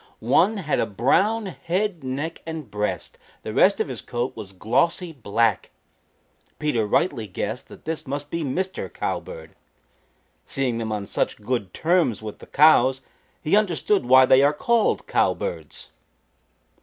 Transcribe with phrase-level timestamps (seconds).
[0.33, 5.11] One had a brown head, neck and breast; the rest of his coat was glossy
[5.11, 5.69] black.
[6.57, 8.91] Peter rightly guessed that this must be Mr.
[8.91, 9.53] Cowbird.
[10.47, 13.03] Seeing them on such good terms with the cows
[13.43, 15.89] he understood why they are called Cowbirds.